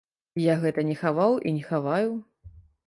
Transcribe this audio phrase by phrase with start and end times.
[0.43, 2.11] Я гэта не хаваў і не хаваю.